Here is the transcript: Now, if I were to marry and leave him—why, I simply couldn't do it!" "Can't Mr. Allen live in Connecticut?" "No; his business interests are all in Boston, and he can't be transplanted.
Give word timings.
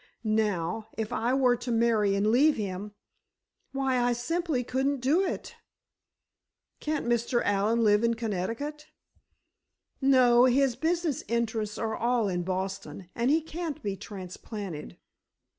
Now, 0.23 0.87
if 0.97 1.13
I 1.13 1.35
were 1.35 1.55
to 1.57 1.71
marry 1.71 2.15
and 2.15 2.31
leave 2.31 2.55
him—why, 2.55 3.99
I 4.01 4.13
simply 4.13 4.63
couldn't 4.63 4.99
do 4.99 5.23
it!" 5.23 5.53
"Can't 6.79 7.05
Mr. 7.05 7.43
Allen 7.45 7.83
live 7.83 8.03
in 8.03 8.15
Connecticut?" 8.15 8.87
"No; 10.01 10.45
his 10.45 10.75
business 10.75 11.23
interests 11.27 11.77
are 11.77 11.95
all 11.95 12.27
in 12.27 12.41
Boston, 12.41 13.11
and 13.13 13.29
he 13.29 13.43
can't 13.43 13.83
be 13.83 13.95
transplanted. 13.95 14.97